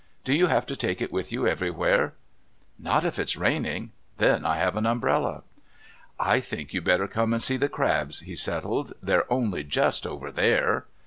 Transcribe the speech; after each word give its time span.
Do 0.23 0.33
you 0.33 0.47
have 0.47 0.65
to 0.65 0.75
take 0.75 0.99
it 0.99 1.11
with 1.11 1.31
you 1.31 1.45
everywhere?" 1.45 2.15
"Not 2.79 3.05
if 3.05 3.19
it's 3.19 3.37
raining. 3.37 3.91
Then 4.17 4.47
I 4.47 4.55
have 4.57 4.75
an 4.75 4.87
umbrella." 4.87 5.43
"I 6.19 6.39
think 6.39 6.73
you'd 6.73 6.85
better 6.85 7.07
come 7.07 7.33
and 7.33 7.43
see 7.43 7.55
the 7.57 7.69
crabs," 7.69 8.21
he 8.21 8.35
settled. 8.35 8.93
"They're 9.03 9.31
only 9.31 9.63
just 9.63 10.07
over 10.07 10.31
there." 10.31 10.87